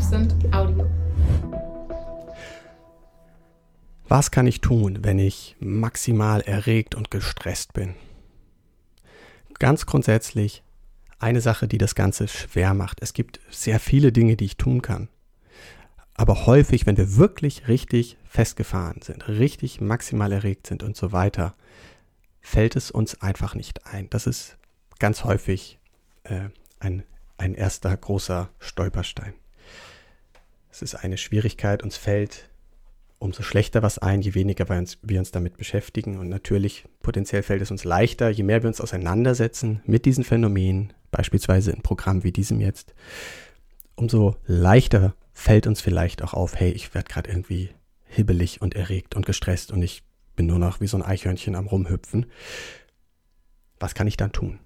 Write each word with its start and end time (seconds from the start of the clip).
Absent 0.00 0.34
Audio. 0.50 0.88
Was 4.08 4.30
kann 4.30 4.46
ich 4.46 4.62
tun, 4.62 5.00
wenn 5.02 5.18
ich 5.18 5.56
maximal 5.60 6.40
erregt 6.40 6.94
und 6.94 7.10
gestresst 7.10 7.74
bin? 7.74 7.94
Ganz 9.58 9.84
grundsätzlich 9.84 10.62
eine 11.18 11.42
Sache, 11.42 11.68
die 11.68 11.76
das 11.76 11.94
Ganze 11.94 12.28
schwer 12.28 12.72
macht. 12.72 13.02
Es 13.02 13.12
gibt 13.12 13.40
sehr 13.50 13.78
viele 13.78 14.10
Dinge, 14.10 14.38
die 14.38 14.46
ich 14.46 14.56
tun 14.56 14.80
kann. 14.80 15.10
Aber 16.14 16.46
häufig, 16.46 16.86
wenn 16.86 16.96
wir 16.96 17.18
wirklich 17.18 17.68
richtig 17.68 18.16
festgefahren 18.24 19.02
sind, 19.02 19.28
richtig 19.28 19.82
maximal 19.82 20.32
erregt 20.32 20.66
sind 20.66 20.82
und 20.82 20.96
so 20.96 21.12
weiter, 21.12 21.54
fällt 22.40 22.74
es 22.74 22.90
uns 22.90 23.20
einfach 23.20 23.54
nicht 23.54 23.84
ein. 23.84 24.08
Das 24.08 24.26
ist 24.26 24.56
ganz 24.98 25.24
häufig 25.24 25.78
äh, 26.24 26.48
ein, 26.78 27.02
ein 27.36 27.52
erster 27.52 27.94
großer 27.94 28.48
Stolperstein. 28.60 29.34
Es 30.70 30.82
ist 30.82 30.94
eine 30.94 31.16
Schwierigkeit, 31.16 31.82
uns 31.82 31.96
fällt 31.96 32.50
umso 33.20 33.42
schlechter 33.42 33.82
was 33.82 33.98
ein, 33.98 34.22
je 34.22 34.34
weniger 34.34 34.68
wir 34.68 34.78
uns, 34.78 34.98
wir 35.02 35.18
uns 35.18 35.30
damit 35.30 35.58
beschäftigen. 35.58 36.18
Und 36.18 36.28
natürlich, 36.28 36.86
potenziell 37.02 37.42
fällt 37.42 37.62
es 37.62 37.70
uns 37.70 37.84
leichter, 37.84 38.30
je 38.30 38.42
mehr 38.42 38.62
wir 38.62 38.68
uns 38.68 38.80
auseinandersetzen 38.80 39.82
mit 39.84 40.06
diesen 40.06 40.24
Phänomenen, 40.24 40.92
beispielsweise 41.10 41.70
in 41.70 41.82
Programmen 41.82 42.24
wie 42.24 42.32
diesem 42.32 42.60
jetzt, 42.60 42.94
umso 43.94 44.36
leichter 44.46 45.14
fällt 45.34 45.66
uns 45.66 45.80
vielleicht 45.80 46.22
auch 46.22 46.32
auf, 46.32 46.58
hey, 46.58 46.72
ich 46.72 46.94
werde 46.94 47.08
gerade 47.08 47.30
irgendwie 47.30 47.70
hibbelig 48.06 48.62
und 48.62 48.74
erregt 48.74 49.14
und 49.14 49.26
gestresst 49.26 49.70
und 49.70 49.82
ich 49.82 50.02
bin 50.34 50.46
nur 50.46 50.58
noch 50.58 50.80
wie 50.80 50.86
so 50.86 50.96
ein 50.96 51.02
Eichhörnchen 51.02 51.54
am 51.54 51.66
Rumhüpfen. 51.66 52.26
Was 53.78 53.94
kann 53.94 54.06
ich 54.06 54.16
dann 54.16 54.32
tun? 54.32 54.58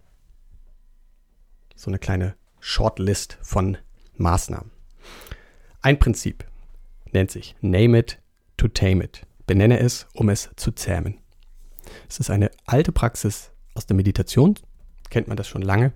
So 1.75 1.91
eine 1.91 1.98
kleine 1.98 2.37
Shortlist 2.61 3.39
von 3.43 3.77
Maßnahmen. 4.17 4.73
Ein 5.84 5.98
Prinzip 5.98 6.47
nennt 7.12 7.30
sich 7.30 7.55
Name 7.61 7.98
it 7.98 8.19
to 8.56 8.69
tame 8.69 9.05
it. 9.05 9.27
Benenne 9.47 9.81
es, 9.81 10.06
um 10.14 10.31
es 10.31 10.48
zu 10.56 10.72
zähmen. 10.72 11.19
Es 12.09 12.19
ist 12.19 12.31
eine 12.31 12.50
alte 12.64 12.91
Praxis 12.91 13.50
aus 13.75 13.84
der 13.84 13.94
Meditation, 13.94 14.55
kennt 15.11 15.28
man 15.28 15.36
das 15.36 15.47
schon 15.47 15.61
lange, 15.61 15.92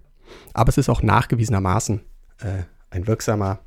aber 0.53 0.69
es 0.69 0.77
ist 0.77 0.91
auch 0.91 1.01
nachgewiesenermaßen 1.01 2.03
äh, 2.41 2.65
ein 2.91 3.07
wirksamer 3.07 3.61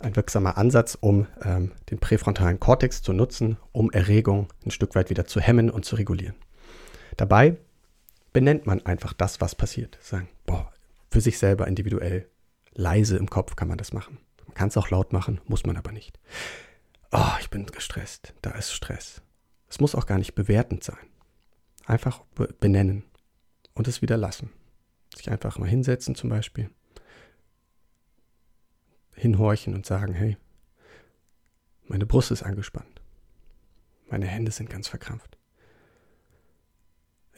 ein 0.00 0.16
wirksamer 0.16 0.56
Ansatz, 0.56 0.96
um 0.98 1.26
ähm, 1.42 1.72
den 1.90 1.98
präfrontalen 1.98 2.58
Kortex 2.58 3.02
zu 3.02 3.12
nutzen, 3.12 3.58
um 3.72 3.90
Erregung 3.90 4.48
ein 4.64 4.70
Stück 4.70 4.94
weit 4.94 5.10
wieder 5.10 5.26
zu 5.26 5.42
hemmen 5.42 5.68
und 5.68 5.84
zu 5.84 5.94
regulieren. 5.96 6.36
Dabei 7.18 7.58
benennt 8.32 8.64
man 8.64 8.86
einfach 8.86 9.12
das, 9.12 9.42
was 9.42 9.54
passiert. 9.54 9.98
Sagen, 10.00 10.30
boah, 10.46 10.72
für 11.10 11.20
sich 11.20 11.36
selber 11.36 11.66
individuell, 11.66 12.30
leise 12.72 13.18
im 13.18 13.28
Kopf 13.28 13.56
kann 13.56 13.68
man 13.68 13.76
das 13.76 13.92
machen. 13.92 14.16
Man 14.50 14.54
kann 14.56 14.68
es 14.68 14.76
auch 14.76 14.90
laut 14.90 15.12
machen, 15.12 15.40
muss 15.46 15.64
man 15.64 15.76
aber 15.76 15.92
nicht. 15.92 16.18
Oh, 17.12 17.36
ich 17.40 17.50
bin 17.50 17.66
gestresst, 17.66 18.34
da 18.42 18.50
ist 18.50 18.72
Stress. 18.72 19.22
Es 19.68 19.78
muss 19.78 19.94
auch 19.94 20.06
gar 20.06 20.18
nicht 20.18 20.34
bewertend 20.34 20.82
sein. 20.82 20.98
Einfach 21.86 22.24
benennen 22.58 23.04
und 23.74 23.86
es 23.86 24.02
wieder 24.02 24.16
lassen. 24.16 24.50
Sich 25.14 25.30
einfach 25.30 25.56
mal 25.58 25.68
hinsetzen 25.68 26.16
zum 26.16 26.30
Beispiel 26.30 26.68
hinhorchen 29.14 29.72
und 29.72 29.86
sagen, 29.86 30.14
hey, 30.14 30.36
meine 31.84 32.06
Brust 32.06 32.32
ist 32.32 32.42
angespannt. 32.42 33.00
Meine 34.08 34.26
Hände 34.26 34.50
sind 34.50 34.68
ganz 34.68 34.88
verkrampft. 34.88 35.38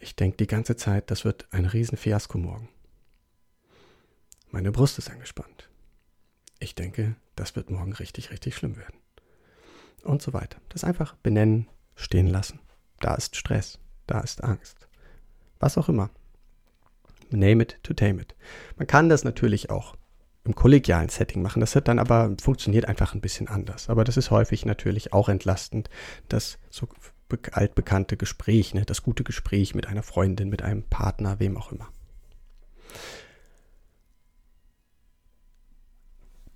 Ich 0.00 0.16
denke 0.16 0.38
die 0.38 0.47
ganze 0.47 0.76
Zeit, 0.76 1.10
das 1.10 1.26
wird 1.26 1.47
ein 1.52 1.66
Riesenfiasko 1.66 2.38
morgen. 2.38 2.70
Meine 4.50 4.72
Brust 4.72 4.97
ist 4.97 5.10
angespannt. 5.10 5.69
Ich 6.62 6.77
denke, 6.77 7.16
das 7.34 7.56
wird 7.56 7.70
morgen 7.70 7.92
richtig, 7.92 8.30
richtig 8.30 8.55
schlimm 8.55 8.77
werden. 8.77 8.94
Und 10.05 10.22
so 10.22 10.32
weiter. 10.32 10.58
Das 10.69 10.84
einfach 10.84 11.16
benennen, 11.16 11.66
stehen 11.96 12.28
lassen. 12.28 12.60
Da 13.00 13.14
ist 13.14 13.34
Stress, 13.34 13.80
da 14.06 14.20
ist 14.20 14.44
Angst. 14.44 14.88
Was 15.59 15.76
auch 15.76 15.88
immer. 15.88 16.10
Name 17.31 17.64
it 17.64 17.81
to 17.82 17.94
tame 17.94 18.22
it. 18.22 18.37
Man 18.76 18.87
kann 18.87 19.09
das 19.09 19.25
natürlich 19.25 19.70
auch 19.70 19.97
im 20.44 20.54
kollegialen 20.54 21.09
Setting 21.09 21.42
machen. 21.42 21.59
Das 21.59 21.75
hat 21.75 21.88
dann 21.88 21.98
aber 21.98 22.37
funktioniert 22.41 22.87
einfach 22.87 23.12
ein 23.14 23.20
bisschen 23.20 23.48
anders. 23.48 23.88
Aber 23.88 24.04
das 24.04 24.16
ist 24.16 24.31
häufig 24.31 24.64
natürlich 24.64 25.12
auch 25.12 25.28
entlastend, 25.28 25.91
das 26.28 26.58
so 26.70 26.87
altbekannte 27.50 28.16
Gespräch, 28.16 28.72
ne, 28.72 28.84
das 28.84 29.03
gute 29.03 29.25
Gespräch 29.25 29.75
mit 29.75 29.88
einer 29.88 30.04
Freundin, 30.04 30.48
mit 30.48 30.62
einem 30.62 30.84
Partner, 30.84 31.41
wem 31.41 31.56
auch 31.56 31.72
immer. 31.72 31.88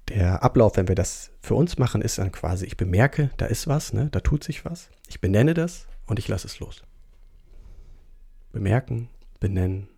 Der 0.08 0.42
Ablauf, 0.42 0.76
wenn 0.76 0.88
wir 0.88 0.94
das 0.94 1.32
für 1.40 1.54
uns 1.54 1.78
machen, 1.78 2.00
ist 2.00 2.18
dann 2.18 2.30
quasi, 2.30 2.64
ich 2.64 2.76
bemerke, 2.76 3.30
da 3.38 3.46
ist 3.46 3.66
was, 3.66 3.92
ne, 3.92 4.08
da 4.10 4.20
tut 4.20 4.44
sich 4.44 4.64
was, 4.64 4.88
ich 5.08 5.20
benenne 5.20 5.54
das 5.54 5.86
und 6.06 6.18
ich 6.18 6.28
lasse 6.28 6.46
es 6.46 6.60
los. 6.60 6.82
Bemerken, 8.52 9.08
benennen, 9.40 9.88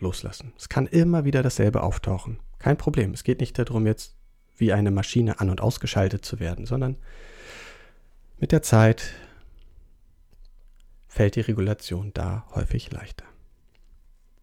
loslassen. 0.00 0.52
Es 0.56 0.68
kann 0.68 0.86
immer 0.86 1.24
wieder 1.24 1.42
dasselbe 1.42 1.82
auftauchen. 1.82 2.38
Kein 2.58 2.76
Problem. 2.76 3.12
Es 3.12 3.24
geht 3.24 3.40
nicht 3.40 3.58
darum, 3.58 3.86
jetzt 3.86 4.16
wie 4.56 4.72
eine 4.72 4.90
Maschine 4.90 5.40
an- 5.40 5.50
und 5.50 5.60
ausgeschaltet 5.60 6.24
zu 6.24 6.40
werden, 6.40 6.66
sondern 6.66 6.96
mit 8.38 8.52
der 8.52 8.62
Zeit 8.62 9.12
fällt 11.06 11.36
die 11.36 11.40
Regulation 11.40 12.12
da 12.14 12.46
häufig 12.54 12.90
leichter. 12.90 13.24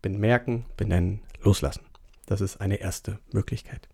Bemerken, 0.01 0.65
benennen, 0.77 1.21
loslassen. 1.41 1.85
Das 2.25 2.41
ist 2.41 2.61
eine 2.61 2.77
erste 2.77 3.19
Möglichkeit. 3.31 3.87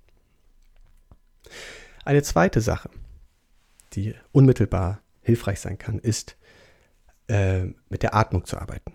Eine 2.06 2.24
zweite 2.24 2.62
Sache, 2.62 2.90
die 3.94 4.16
unmittelbar 4.32 5.02
hilfreich 5.22 5.60
sein 5.60 5.78
kann, 5.78 6.00
ist 6.00 6.38
äh, 7.28 7.66
mit 7.90 8.04
der 8.04 8.16
Atmung 8.16 8.46
zu 8.46 8.58
arbeiten. 8.58 8.94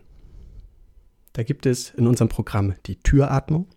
Da 1.33 1.43
gibt 1.43 1.67
es 1.67 1.91
in 1.91 2.06
unserem 2.06 2.29
Programm 2.29 2.75
die 2.87 2.99
Türatmung 3.01 3.69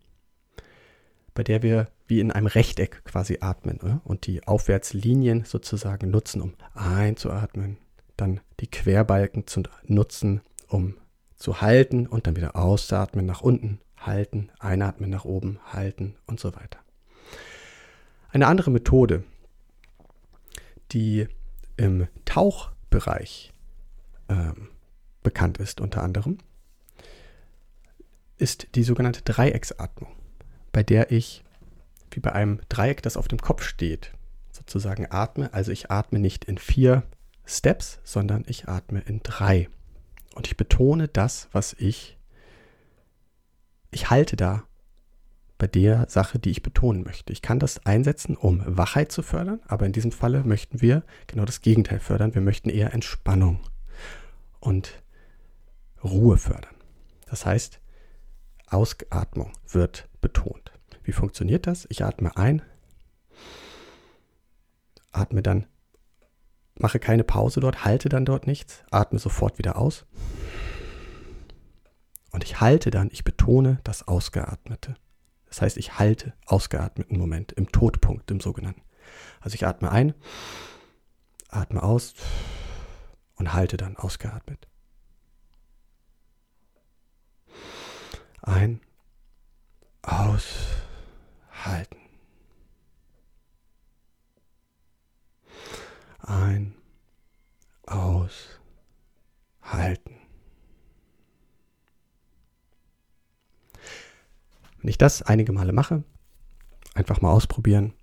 bei 1.39 1.43
der 1.43 1.63
wir 1.63 1.87
wie 2.05 2.19
in 2.19 2.33
einem 2.33 2.47
Rechteck 2.47 3.05
quasi 3.05 3.37
atmen 3.39 3.79
oder? 3.79 4.01
und 4.03 4.27
die 4.27 4.45
Aufwärtslinien 4.45 5.45
sozusagen 5.45 6.11
nutzen, 6.11 6.41
um 6.41 6.53
einzuatmen, 6.73 7.77
dann 8.17 8.41
die 8.59 8.67
Querbalken 8.67 9.47
zu 9.47 9.63
nutzen, 9.85 10.41
um 10.67 10.97
zu 11.37 11.61
halten 11.61 12.07
und 12.07 12.27
dann 12.27 12.35
wieder 12.35 12.57
auszuatmen 12.57 13.25
nach 13.25 13.39
unten, 13.39 13.79
halten, 13.95 14.51
einatmen 14.59 15.09
nach 15.09 15.23
oben, 15.23 15.59
halten 15.71 16.15
und 16.25 16.41
so 16.41 16.53
weiter. 16.53 16.79
Eine 18.29 18.47
andere 18.47 18.71
Methode, 18.71 19.23
die 20.91 21.27
im 21.77 22.07
Tauchbereich 22.25 23.53
ähm, 24.27 24.69
bekannt 25.23 25.57
ist 25.57 25.81
unter 25.81 26.03
anderem, 26.03 26.37
ist 28.37 28.67
die 28.75 28.83
sogenannte 28.83 29.21
Dreiecksatmung 29.21 30.09
bei 30.71 30.83
der 30.83 31.11
ich 31.11 31.43
wie 32.11 32.19
bei 32.19 32.31
einem 32.31 32.59
Dreieck, 32.69 33.03
das 33.03 33.17
auf 33.17 33.27
dem 33.27 33.39
Kopf 33.39 33.63
steht, 33.63 34.13
sozusagen 34.51 35.07
atme. 35.11 35.53
Also 35.53 35.71
ich 35.71 35.91
atme 35.91 36.17
nicht 36.17 36.45
in 36.45 36.57
vier 36.57 37.03
Steps, 37.45 37.99
sondern 38.03 38.43
ich 38.47 38.67
atme 38.67 39.01
in 39.01 39.21
drei. 39.21 39.69
Und 40.33 40.47
ich 40.47 40.57
betone 40.57 41.07
das, 41.07 41.49
was 41.51 41.73
ich, 41.73 42.17
ich 43.91 44.09
halte 44.09 44.35
da 44.37 44.63
bei 45.59 45.67
der 45.67 46.09
Sache, 46.09 46.39
die 46.39 46.49
ich 46.49 46.63
betonen 46.63 47.03
möchte. 47.03 47.33
Ich 47.33 47.43
kann 47.43 47.59
das 47.59 47.85
einsetzen, 47.85 48.35
um 48.35 48.63
Wachheit 48.65 49.11
zu 49.11 49.21
fördern, 49.21 49.59
aber 49.67 49.85
in 49.85 49.91
diesem 49.91 50.11
Falle 50.11 50.43
möchten 50.43 50.81
wir 50.81 51.03
genau 51.27 51.45
das 51.45 51.61
Gegenteil 51.61 51.99
fördern. 51.99 52.33
Wir 52.33 52.41
möchten 52.41 52.69
eher 52.69 52.93
Entspannung 52.93 53.59
und 54.61 55.03
Ruhe 56.01 56.37
fördern. 56.37 56.73
Das 57.27 57.45
heißt, 57.45 57.81
Ausatmung 58.67 59.51
wird 59.67 60.07
betont. 60.21 60.71
Wie 61.03 61.11
funktioniert 61.11 61.67
das? 61.67 61.85
Ich 61.89 62.05
atme 62.05 62.37
ein, 62.37 62.61
atme 65.11 65.43
dann, 65.43 65.67
mache 66.75 66.99
keine 66.99 67.25
Pause 67.25 67.59
dort, 67.59 67.83
halte 67.83 68.07
dann 68.07 68.23
dort 68.23 68.47
nichts, 68.47 68.83
atme 68.91 69.19
sofort 69.19 69.57
wieder 69.57 69.77
aus. 69.77 70.05
Und 72.31 72.45
ich 72.45 72.61
halte 72.61 72.91
dann, 72.91 73.09
ich 73.11 73.25
betone 73.25 73.79
das 73.83 74.07
Ausgeatmete. 74.07 74.95
Das 75.49 75.61
heißt, 75.61 75.77
ich 75.77 75.99
halte 75.99 76.33
ausgeatmeten 76.45 77.17
Moment 77.17 77.51
im 77.51 77.71
Todpunkt, 77.71 78.31
im 78.31 78.39
sogenannten. 78.39 78.81
Also 79.41 79.55
ich 79.55 79.65
atme 79.65 79.91
ein, 79.91 80.13
atme 81.49 81.81
aus 81.81 82.13
und 83.35 83.53
halte 83.53 83.77
dann 83.77 83.97
ausgeatmet. 83.97 84.67
Ein, 88.41 88.81
Wenn 104.89 104.93
ich 104.93 104.97
das 104.97 105.21
einige 105.21 105.51
Male 105.51 105.71
mache, 105.71 106.03
einfach 106.95 107.21
mal 107.21 107.31
ausprobieren, 107.31 107.93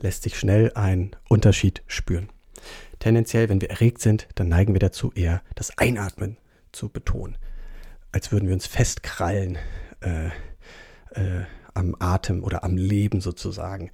lässt 0.00 0.24
sich 0.24 0.36
schnell 0.36 0.72
ein 0.74 1.14
Unterschied 1.28 1.84
spüren. 1.86 2.28
Tendenziell, 2.98 3.48
wenn 3.48 3.60
wir 3.60 3.70
erregt 3.70 4.00
sind, 4.00 4.26
dann 4.34 4.48
neigen 4.48 4.74
wir 4.74 4.80
dazu 4.80 5.12
eher 5.12 5.42
das 5.54 5.78
Einatmen 5.78 6.38
zu 6.72 6.88
betonen, 6.88 7.38
als 8.10 8.32
würden 8.32 8.48
wir 8.48 8.54
uns 8.54 8.66
festkrallen 8.66 9.56
äh, 10.00 10.26
äh, 11.10 11.44
am 11.72 11.94
Atem 12.00 12.42
oder 12.42 12.64
am 12.64 12.76
Leben 12.76 13.20
sozusagen. 13.20 13.92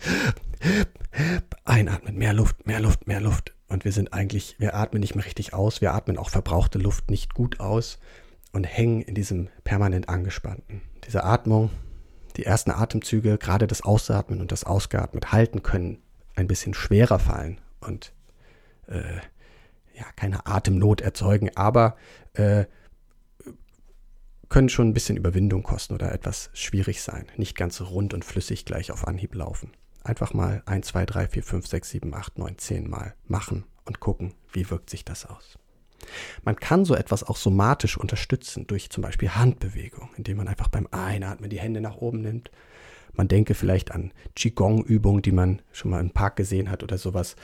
Einatmen, 1.67 2.17
mehr 2.17 2.33
Luft, 2.33 2.67
mehr 2.67 2.81
Luft, 2.81 3.07
mehr 3.07 3.21
Luft. 3.21 3.55
Und 3.69 3.85
wir 3.85 3.93
sind 3.93 4.15
eigentlich, 4.15 4.57
wir 4.59 4.77
atmen 4.77 5.01
nicht 5.01 5.15
mehr 5.15 5.27
richtig 5.27 5.53
aus, 5.53 5.83
wir 5.83 5.93
atmen 5.93 6.17
auch 6.17 6.31
verbrauchte 6.31 6.79
Luft 6.79 7.11
nicht 7.11 7.35
gut 7.35 7.61
aus 7.61 7.99
und 8.53 8.65
hängen 8.65 9.03
in 9.03 9.15
diesem 9.15 9.49
permanent 9.65 10.09
angespannten. 10.09 10.83
Diese 11.07 11.25
Atmung, 11.25 11.71
die 12.37 12.45
ersten 12.45 12.71
Atemzüge, 12.71 13.39
gerade 13.39 13.67
das 13.67 13.83
Ausatmen 13.83 14.41
und 14.41 14.53
das 14.53 14.65
Ausgeatmet 14.65 15.33
halten 15.33 15.63
können 15.63 16.03
ein 16.37 16.47
bisschen 16.47 16.75
schwerer 16.75 17.19
fallen 17.19 17.61
und 17.81 18.13
äh, 18.87 19.21
ja, 19.95 20.07
keine 20.17 20.47
Atemnot 20.47 21.01
erzeugen, 21.01 21.51
aber 21.57 21.97
äh, 22.35 22.65
können 24.49 24.69
schon 24.69 24.89
ein 24.89 24.95
bisschen 24.95 25.17
Überwindung 25.17 25.63
kosten 25.63 25.95
oder 25.95 26.13
etwas 26.13 26.51
schwierig 26.55 27.03
sein. 27.03 27.27
Nicht 27.37 27.57
ganz 27.57 27.81
rund 27.81 28.15
und 28.15 28.25
flüssig 28.25 28.65
gleich 28.65 28.91
auf 28.91 29.07
Anhieb 29.07 29.35
laufen. 29.35 29.73
Einfach 30.03 30.33
mal 30.35 30.63
1, 30.67 30.89
2, 30.89 31.07
3, 31.07 31.29
4, 31.29 31.43
5, 31.43 31.67
6, 31.67 31.91
7, 31.91 32.15
8, 32.15 32.39
9, 32.39 32.59
10 32.59 32.91
Mal 32.91 33.15
machen 33.27 33.65
und 33.85 34.01
gucken, 34.01 34.35
wie 34.53 34.69
wirkt 34.71 34.91
sich 34.91 35.05
das 35.05 35.27
aus. 35.27 35.59
Man 36.43 36.57
kann 36.57 36.85
so 36.85 36.95
etwas 36.95 37.23
auch 37.23 37.37
somatisch 37.37 37.97
unterstützen 37.97 38.67
durch 38.67 38.91
zum 38.91 39.03
Beispiel 39.03 39.31
Handbewegung, 39.31 40.11
indem 40.17 40.39
man 40.39 40.49
einfach 40.49 40.69
beim 40.69 40.89
Einatmen 40.91 41.51
die 41.51 41.61
Hände 41.61 41.81
nach 41.81 41.97
oben 41.97 42.21
nimmt. 42.21 42.51
Man 43.13 43.29
denke 43.29 43.55
vielleicht 43.55 43.93
an 43.93 44.13
Qigong-Übungen, 44.37 45.23
die 45.23 45.33
man 45.33 45.63
schon 45.73 45.91
mal 45.91 46.01
im 46.01 46.11
Park 46.11 46.37
gesehen 46.37 46.71
hat 46.71 46.83
oder 46.83 46.99
sowas. 46.99 47.37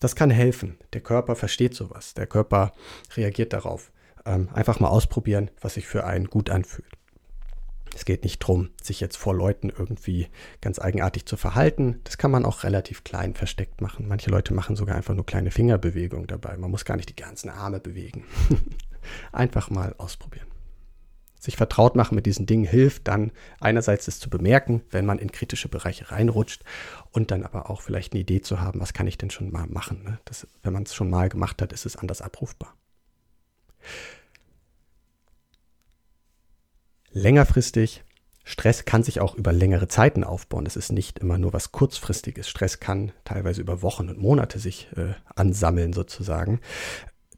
Das 0.00 0.16
kann 0.16 0.30
helfen. 0.30 0.78
Der 0.92 1.00
Körper 1.00 1.36
versteht 1.36 1.74
sowas. 1.74 2.14
Der 2.14 2.26
Körper 2.26 2.72
reagiert 3.16 3.52
darauf. 3.52 3.92
Ähm, 4.24 4.48
einfach 4.52 4.80
mal 4.80 4.88
ausprobieren, 4.88 5.50
was 5.60 5.74
sich 5.74 5.86
für 5.86 6.04
einen 6.04 6.26
gut 6.26 6.50
anfühlt. 6.50 6.99
Es 7.94 8.04
geht 8.04 8.24
nicht 8.24 8.42
darum, 8.42 8.70
sich 8.82 9.00
jetzt 9.00 9.16
vor 9.16 9.34
Leuten 9.34 9.70
irgendwie 9.70 10.28
ganz 10.60 10.78
eigenartig 10.78 11.26
zu 11.26 11.36
verhalten. 11.36 12.00
Das 12.04 12.18
kann 12.18 12.30
man 12.30 12.44
auch 12.44 12.64
relativ 12.64 13.04
klein 13.04 13.34
versteckt 13.34 13.80
machen. 13.80 14.08
Manche 14.08 14.30
Leute 14.30 14.54
machen 14.54 14.76
sogar 14.76 14.96
einfach 14.96 15.14
nur 15.14 15.26
kleine 15.26 15.50
Fingerbewegungen 15.50 16.26
dabei. 16.26 16.56
Man 16.56 16.70
muss 16.70 16.84
gar 16.84 16.96
nicht 16.96 17.08
die 17.08 17.16
ganzen 17.16 17.50
Arme 17.50 17.80
bewegen. 17.80 18.24
einfach 19.32 19.70
mal 19.70 19.94
ausprobieren. 19.98 20.46
Sich 21.40 21.56
vertraut 21.56 21.96
machen 21.96 22.14
mit 22.14 22.26
diesen 22.26 22.44
Dingen 22.44 22.66
hilft 22.66 23.08
dann 23.08 23.32
einerseits 23.60 24.06
es 24.08 24.20
zu 24.20 24.28
bemerken, 24.28 24.82
wenn 24.90 25.06
man 25.06 25.18
in 25.18 25.32
kritische 25.32 25.70
Bereiche 25.70 26.10
reinrutscht 26.10 26.64
und 27.12 27.30
dann 27.30 27.44
aber 27.44 27.70
auch 27.70 27.80
vielleicht 27.80 28.12
eine 28.12 28.20
Idee 28.20 28.42
zu 28.42 28.60
haben, 28.60 28.78
was 28.78 28.92
kann 28.92 29.06
ich 29.06 29.16
denn 29.16 29.30
schon 29.30 29.50
mal 29.50 29.66
machen. 29.66 30.02
Ne? 30.04 30.18
Das, 30.26 30.46
wenn 30.62 30.74
man 30.74 30.82
es 30.82 30.94
schon 30.94 31.08
mal 31.08 31.30
gemacht 31.30 31.62
hat, 31.62 31.72
ist 31.72 31.86
es 31.86 31.96
anders 31.96 32.20
abrufbar. 32.20 32.74
Längerfristig, 37.12 38.04
Stress 38.44 38.84
kann 38.84 39.02
sich 39.02 39.20
auch 39.20 39.34
über 39.34 39.52
längere 39.52 39.88
Zeiten 39.88 40.24
aufbauen. 40.24 40.66
Es 40.66 40.76
ist 40.76 40.92
nicht 40.92 41.18
immer 41.18 41.38
nur 41.38 41.52
was 41.52 41.72
kurzfristiges. 41.72 42.48
Stress 42.48 42.80
kann 42.80 43.12
teilweise 43.24 43.60
über 43.60 43.82
Wochen 43.82 44.08
und 44.08 44.18
Monate 44.18 44.58
sich 44.58 44.88
äh, 44.96 45.14
ansammeln 45.34 45.92
sozusagen. 45.92 46.60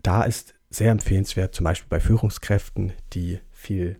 Da 0.02 0.22
ist 0.22 0.54
sehr 0.70 0.90
empfehlenswert, 0.90 1.54
zum 1.54 1.64
Beispiel 1.64 1.88
bei 1.88 2.00
Führungskräften, 2.00 2.92
die 3.12 3.40
viel 3.50 3.98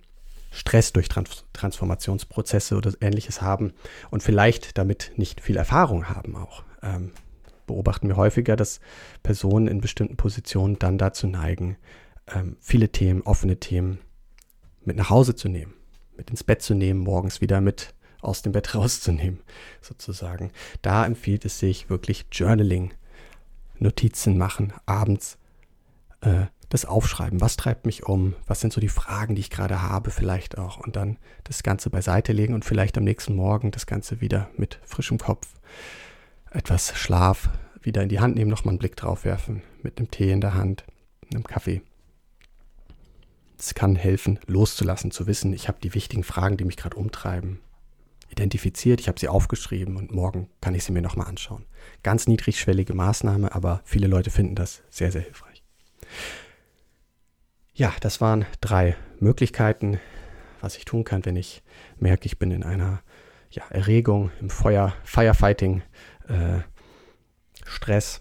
Stress 0.51 0.93
durch 0.93 1.09
Trans 1.09 1.45
Transformationsprozesse 1.53 2.77
oder 2.77 2.93
ähnliches 3.01 3.43
haben 3.43 3.73
und 4.11 4.23
vielleicht 4.23 4.79
damit 4.79 5.13
nicht 5.17 5.41
viel 5.41 5.57
Erfahrung 5.57 6.09
haben 6.09 6.37
auch. 6.37 6.63
Ähm, 6.83 7.13
beobachten 7.67 8.09
wir 8.09 8.17
häufiger, 8.17 8.57
dass 8.57 8.81
Personen 9.23 9.67
in 9.67 9.81
bestimmten 9.81 10.17
Positionen 10.17 10.79
dann 10.79 10.99
dazu 10.99 11.27
neigen, 11.27 11.77
ähm, 12.35 12.57
viele 12.61 12.91
Themen, 12.91 13.23
offene 13.23 13.59
Themen 13.59 13.99
mit 14.85 14.97
nach 14.97 15.11
Hause 15.11 15.35
zu 15.35 15.49
nehmen, 15.49 15.75
mit 16.17 16.31
ins 16.31 16.45
Bett 16.45 16.63
zu 16.63 16.75
nehmen, 16.75 17.01
morgens 17.01 17.41
wieder 17.41 17.61
mit 17.61 17.95
aus 18.21 18.43
dem 18.43 18.53
Bett 18.53 18.75
rauszunehmen, 18.75 19.41
sozusagen. 19.81 20.51
Da 20.81 21.05
empfiehlt 21.05 21.45
es 21.45 21.59
sich 21.59 21.91
wirklich 21.91 22.27
Journaling, 22.33 22.95
Notizen 23.79 24.39
machen, 24.39 24.73
abends 24.87 25.39
äh, 26.21 26.47
das 26.69 26.85
Aufschreiben. 26.87 27.41
Was 27.41 27.57
treibt 27.57 27.85
mich 27.85 28.05
um? 28.05 28.35
Was 28.47 28.61
sind 28.61 28.73
so 28.73 28.81
die 28.81 28.89
Fragen, 28.89 29.35
die 29.35 29.41
ich 29.41 29.51
gerade 29.51 29.83
habe, 29.83 30.11
vielleicht 30.11 30.57
auch? 30.57 30.79
Und 30.79 30.97
dann 30.97 31.19
das 31.45 31.63
Ganze 31.63 31.91
beiseite 31.91 32.33
legen 32.33 32.55
und 32.55 32.65
vielleicht 32.65 32.97
am 32.97 33.05
nächsten 33.05 33.35
Morgen 33.35 33.73
das 33.73 33.87
Ganze 33.87 34.21
wieder 34.21 34.49
mit 34.57 34.81
frischem 34.85 35.19
Kopf, 35.19 35.49
etwas 36.51 36.97
Schlaf 36.97 37.51
wieder 37.83 38.03
in 38.03 38.09
die 38.09 38.21
Hand 38.21 38.37
nehmen, 38.37 38.51
nochmal 38.51 38.73
einen 38.73 38.79
Blick 38.79 38.97
drauf 38.97 39.25
werfen, 39.25 39.63
mit 39.83 39.99
einem 39.99 40.11
Tee 40.11 40.31
in 40.31 40.41
der 40.41 40.55
Hand, 40.55 40.85
einem 41.31 41.45
Kaffee 41.45 41.83
es 43.63 43.75
kann 43.75 43.95
helfen, 43.95 44.41
loszulassen, 44.47 45.13
zu 45.13 45.27
wissen, 45.27 45.53
ich 45.53 45.69
habe 45.69 45.79
die 45.81 45.95
wichtigen 45.95 46.25
Fragen, 46.25 46.57
die 46.57 46.65
mich 46.65 46.77
gerade 46.77 46.97
umtreiben, 46.97 47.61
identifiziert, 48.29 49.01
ich 49.01 49.09
habe 49.09 49.21
sie 49.21 49.29
aufgeschrieben 49.29 49.97
und 49.97 50.11
morgen 50.11 50.49
kann 50.61 50.75
ich 50.75 50.83
sie 50.83 50.93
mir 50.93 51.03
nochmal 51.03 51.29
anschauen. 51.29 51.65
Ganz 52.03 52.27
niedrigschwellige 52.27 52.95
Maßnahme, 52.95 53.55
aber 53.55 53.81
viele 53.85 54.09
Leute 54.09 54.31
finden 54.31 54.57
das 54.57 54.83
sehr, 54.91 55.13
sehr 55.13 55.21
hilfreich. 55.21 55.63
Ja, 57.73 57.93
das 58.01 58.21
waren 58.21 58.47
drei 58.61 58.97
Möglichkeiten, 59.21 60.01
was 60.61 60.77
ich 60.77 60.85
tun 60.85 61.05
kann, 61.05 61.25
wenn 61.25 61.37
ich 61.37 61.63
merke, 61.99 62.27
ich 62.27 62.39
bin 62.39 62.51
in 62.51 62.65
einer 62.65 63.03
ja, 63.51 63.63
Erregung, 63.71 64.31
im 64.41 64.51
Feuer, 64.51 64.95
Firefighting, 65.05 65.83
äh, 66.29 66.61
Stress. 67.65 68.21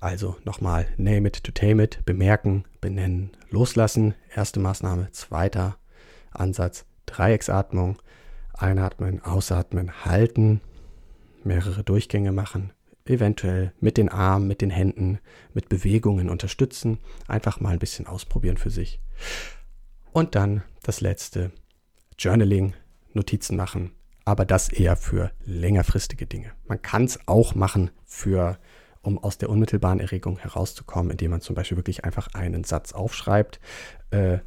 Also 0.00 0.36
nochmal, 0.44 0.86
name 0.96 1.26
it 1.26 1.42
to 1.42 1.50
tame 1.52 1.82
it, 1.82 2.04
bemerken, 2.04 2.64
benennen, 2.80 3.30
loslassen. 3.50 4.14
Erste 4.34 4.60
Maßnahme. 4.60 5.10
Zweiter 5.10 5.76
Ansatz, 6.30 6.86
Dreiecksatmung. 7.06 8.00
Einatmen, 8.54 9.22
ausatmen, 9.22 10.04
halten. 10.04 10.60
Mehrere 11.42 11.82
Durchgänge 11.82 12.32
machen. 12.32 12.72
Eventuell 13.06 13.72
mit 13.80 13.96
den 13.96 14.08
Armen, 14.08 14.46
mit 14.46 14.60
den 14.60 14.70
Händen, 14.70 15.18
mit 15.54 15.68
Bewegungen 15.68 16.28
unterstützen. 16.28 16.98
Einfach 17.26 17.58
mal 17.60 17.70
ein 17.70 17.78
bisschen 17.78 18.06
ausprobieren 18.06 18.58
für 18.58 18.70
sich. 18.70 19.00
Und 20.12 20.34
dann 20.34 20.62
das 20.82 21.00
letzte, 21.00 21.52
Journaling, 22.18 22.74
Notizen 23.14 23.56
machen, 23.56 23.92
aber 24.24 24.44
das 24.44 24.68
eher 24.68 24.96
für 24.96 25.32
längerfristige 25.44 26.26
Dinge. 26.26 26.52
Man 26.66 26.82
kann 26.82 27.04
es 27.04 27.18
auch 27.26 27.54
machen 27.54 27.90
für 28.04 28.58
um 29.08 29.18
aus 29.18 29.38
der 29.38 29.48
unmittelbaren 29.48 30.00
Erregung 30.00 30.38
herauszukommen, 30.38 31.10
indem 31.10 31.30
man 31.30 31.40
zum 31.40 31.56
Beispiel 31.56 31.78
wirklich 31.78 32.04
einfach 32.04 32.28
einen 32.34 32.62
Satz 32.62 32.92
aufschreibt. 32.92 33.58
Äh, 34.10 34.38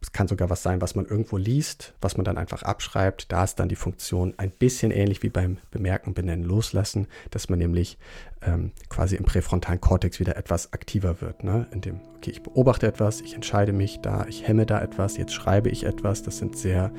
es 0.00 0.10
kann 0.10 0.26
sogar 0.26 0.50
was 0.50 0.62
sein, 0.62 0.80
was 0.80 0.94
man 0.96 1.06
irgendwo 1.06 1.36
liest, 1.36 1.94
was 2.00 2.16
man 2.16 2.24
dann 2.24 2.38
einfach 2.38 2.62
abschreibt. 2.62 3.30
Da 3.30 3.44
ist 3.44 3.56
dann 3.56 3.68
die 3.68 3.76
Funktion 3.76 4.34
ein 4.36 4.50
bisschen 4.50 4.90
ähnlich 4.90 5.22
wie 5.22 5.28
beim 5.28 5.58
Bemerken, 5.70 6.14
Benennen, 6.14 6.44
Loslassen, 6.44 7.06
dass 7.30 7.48
man 7.48 7.58
nämlich 7.58 7.98
ähm, 8.42 8.72
quasi 8.88 9.14
im 9.16 9.24
präfrontalen 9.24 9.80
Kortex 9.80 10.18
wieder 10.18 10.36
etwas 10.36 10.72
aktiver 10.72 11.20
wird. 11.20 11.44
Ne? 11.44 11.66
Indem, 11.70 12.00
okay, 12.16 12.30
ich 12.30 12.42
beobachte 12.42 12.86
etwas, 12.86 13.20
ich 13.20 13.34
entscheide 13.34 13.72
mich 13.72 14.00
da, 14.00 14.26
ich 14.26 14.46
hemme 14.46 14.66
da 14.66 14.80
etwas, 14.82 15.16
jetzt 15.16 15.34
schreibe 15.34 15.68
ich 15.68 15.84
etwas. 15.84 16.22
Das 16.22 16.38
sind 16.38 16.56
sehr 16.56 16.92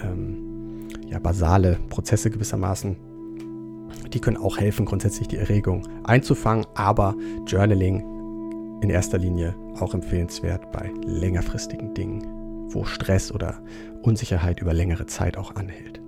ähm, 0.00 0.88
ja, 1.08 1.18
basale 1.18 1.78
Prozesse 1.88 2.30
gewissermaßen, 2.30 2.96
die 4.12 4.20
können 4.20 4.36
auch 4.36 4.58
helfen, 4.58 4.86
grundsätzlich 4.86 5.28
die 5.28 5.36
Erregung 5.36 5.86
einzufangen, 6.04 6.66
aber 6.74 7.14
Journaling 7.46 8.00
in 8.80 8.90
erster 8.90 9.18
Linie 9.18 9.54
auch 9.80 9.94
empfehlenswert 9.94 10.70
bei 10.72 10.90
längerfristigen 11.04 11.94
Dingen, 11.94 12.68
wo 12.70 12.84
Stress 12.84 13.32
oder 13.32 13.60
Unsicherheit 14.02 14.60
über 14.60 14.72
längere 14.72 15.06
Zeit 15.06 15.36
auch 15.36 15.56
anhält. 15.56 16.00